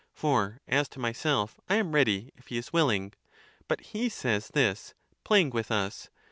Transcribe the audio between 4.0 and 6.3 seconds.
says this, playing with us.